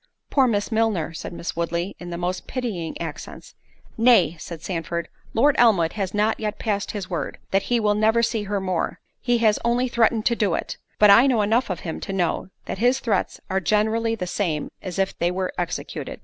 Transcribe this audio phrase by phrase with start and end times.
[0.31, 3.53] "Poor Miss Milner!" said Miss Woodley, in the most pitying accents.
[3.99, 8.23] "Nay," said Sandford, "Lord Elmwood has not yet passed his word, that he will never
[8.23, 11.99] see her more—he has only threatened to do it; but I know enough of him
[11.99, 16.19] to know, that his threats are generally the same as if they were executed."